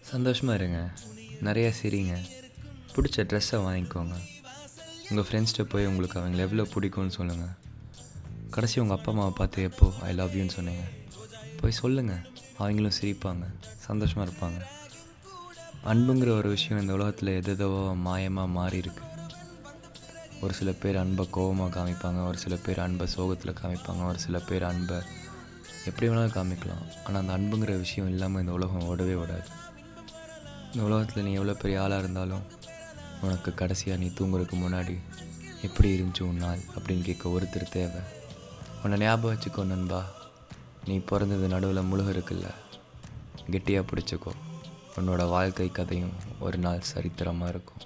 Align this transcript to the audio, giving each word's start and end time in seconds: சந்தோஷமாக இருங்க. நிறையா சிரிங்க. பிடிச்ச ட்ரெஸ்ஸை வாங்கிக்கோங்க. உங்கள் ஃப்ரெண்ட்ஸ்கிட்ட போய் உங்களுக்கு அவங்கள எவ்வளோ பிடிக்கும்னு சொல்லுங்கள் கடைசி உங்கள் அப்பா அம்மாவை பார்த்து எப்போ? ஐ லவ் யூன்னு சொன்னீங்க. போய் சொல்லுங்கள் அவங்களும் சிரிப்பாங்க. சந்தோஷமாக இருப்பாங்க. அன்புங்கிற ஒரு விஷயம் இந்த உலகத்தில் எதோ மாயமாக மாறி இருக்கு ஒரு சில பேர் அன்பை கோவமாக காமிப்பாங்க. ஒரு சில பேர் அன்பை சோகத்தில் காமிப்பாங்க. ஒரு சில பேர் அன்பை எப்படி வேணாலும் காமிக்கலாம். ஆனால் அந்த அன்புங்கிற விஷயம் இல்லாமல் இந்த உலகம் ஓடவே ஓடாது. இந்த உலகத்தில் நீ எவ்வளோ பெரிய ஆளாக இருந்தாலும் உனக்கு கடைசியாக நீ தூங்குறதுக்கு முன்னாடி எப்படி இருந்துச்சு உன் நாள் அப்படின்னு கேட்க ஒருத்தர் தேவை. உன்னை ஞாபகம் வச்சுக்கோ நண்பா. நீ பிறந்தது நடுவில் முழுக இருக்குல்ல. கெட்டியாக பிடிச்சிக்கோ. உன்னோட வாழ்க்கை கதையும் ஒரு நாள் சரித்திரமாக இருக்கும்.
சந்தோஷமாக 0.00 0.58
இருங்க. 0.58 0.90
நிறையா 1.42 1.70
சிரிங்க. 1.82 2.14
பிடிச்ச 2.94 3.16
ட்ரெஸ்ஸை 3.16 3.58
வாங்கிக்கோங்க. 3.66 4.16
உங்கள் 5.10 5.26
ஃப்ரெண்ட்ஸ்கிட்ட 5.28 5.62
போய் 5.62 5.86
உங்களுக்கு 5.86 6.18
அவங்கள 6.18 6.36
எவ்வளோ 6.36 6.62
பிடிக்கும்னு 6.74 7.16
சொல்லுங்கள் 7.18 7.54
கடைசி 8.50 8.80
உங்கள் 8.80 8.96
அப்பா 8.96 9.12
அம்மாவை 9.12 9.32
பார்த்து 9.36 9.62
எப்போ? 9.62 9.92
ஐ 10.00 10.14
லவ் 10.14 10.36
யூன்னு 10.36 10.54
சொன்னீங்க. 10.58 10.84
போய் 11.60 11.78
சொல்லுங்கள் 11.80 12.22
அவங்களும் 12.58 12.98
சிரிப்பாங்க. 13.00 13.44
சந்தோஷமாக 13.88 14.26
இருப்பாங்க. 14.28 14.60
அன்புங்கிற 15.92 16.30
ஒரு 16.40 16.48
விஷயம் 16.48 16.80
இந்த 16.80 16.92
உலகத்தில் 16.92 17.32
எதோ 17.42 17.68
மாயமாக 18.06 18.54
மாறி 18.58 18.76
இருக்கு 18.76 19.02
ஒரு 20.40 20.54
சில 20.54 20.70
பேர் 20.72 20.96
அன்பை 20.96 21.28
கோவமாக 21.34 21.74
காமிப்பாங்க. 21.78 22.26
ஒரு 22.26 22.38
சில 22.38 22.54
பேர் 22.56 22.80
அன்பை 22.80 23.06
சோகத்தில் 23.06 23.58
காமிப்பாங்க. 23.62 24.06
ஒரு 24.06 24.18
சில 24.18 24.38
பேர் 24.38 24.62
அன்பை 24.62 24.96
எப்படி 25.88 26.06
வேணாலும் 26.08 26.36
காமிக்கலாம். 26.36 26.84
ஆனால் 27.04 27.20
அந்த 27.22 27.32
அன்புங்கிற 27.36 27.72
விஷயம் 27.78 28.08
இல்லாமல் 28.08 28.40
இந்த 28.40 28.52
உலகம் 28.52 28.86
ஓடவே 28.90 29.14
ஓடாது. 29.22 29.48
இந்த 30.72 30.82
உலகத்தில் 30.86 31.24
நீ 31.24 31.32
எவ்வளோ 31.32 31.54
பெரிய 31.54 31.82
ஆளாக 31.82 32.02
இருந்தாலும் 32.02 32.44
உனக்கு 33.20 33.54
கடைசியாக 33.54 34.00
நீ 34.02 34.08
தூங்குறதுக்கு 34.18 34.56
முன்னாடி 34.62 34.96
எப்படி 35.66 35.88
இருந்துச்சு 35.96 36.22
உன் 36.22 36.42
நாள் 36.44 36.62
அப்படின்னு 36.76 37.04
கேட்க 37.08 37.28
ஒருத்தர் 37.28 37.74
தேவை. 37.76 38.00
உன்னை 38.82 38.98
ஞாபகம் 38.98 39.32
வச்சுக்கோ 39.32 39.64
நண்பா. 39.64 40.00
நீ 40.86 40.96
பிறந்தது 41.10 41.48
நடுவில் 41.48 41.88
முழுக 41.90 42.08
இருக்குல்ல. 42.14 42.48
கெட்டியாக 43.50 43.86
பிடிச்சிக்கோ. 43.90 44.32
உன்னோட 44.96 45.28
வாழ்க்கை 45.28 45.68
கதையும் 45.70 46.12
ஒரு 46.40 46.58
நாள் 46.58 46.88
சரித்திரமாக 46.94 47.52
இருக்கும். 47.54 47.82